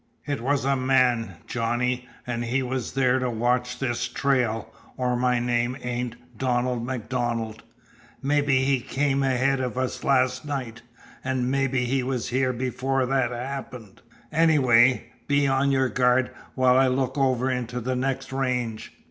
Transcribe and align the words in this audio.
It 0.25 0.41
was 0.41 0.65
a 0.65 0.75
man, 0.75 1.35
Johnny, 1.45 2.07
an' 2.25 2.41
he 2.41 2.63
was 2.63 2.93
there 2.93 3.19
to 3.19 3.29
watch 3.29 3.77
this 3.77 4.07
trail, 4.07 4.73
or 4.97 5.15
my 5.15 5.37
name 5.37 5.77
ain't 5.79 6.15
Donald 6.35 6.83
MacDonald. 6.83 7.61
Mebby 8.19 8.63
he 8.65 8.79
came 8.79 9.21
ahead 9.21 9.59
of 9.59 9.77
us 9.77 10.03
last 10.03 10.43
night, 10.43 10.81
an' 11.23 11.51
mebby 11.51 11.85
he 11.85 12.01
was 12.01 12.29
here 12.29 12.51
before 12.51 13.05
that 13.05 13.29
happened. 13.29 14.01
Anyway, 14.31 15.11
be 15.27 15.45
on 15.45 15.69
your 15.69 15.87
guard 15.89 16.31
while 16.55 16.79
I 16.79 16.87
look 16.87 17.15
over 17.15 17.51
into 17.51 17.79
the 17.79 17.95
next 17.95 18.31
range." 18.33 18.95